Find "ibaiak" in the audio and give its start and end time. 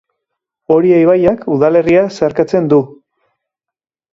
1.01-1.45